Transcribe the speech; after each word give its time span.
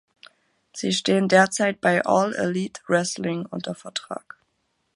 Sie 0.73 0.93
stehen 0.93 1.27
derzeit 1.27 1.79
bei 1.79 2.03
All 2.03 2.33
Elite 2.33 2.81
Wrestling 2.87 3.45
unter 3.45 3.75
Vertrag. 3.75 4.35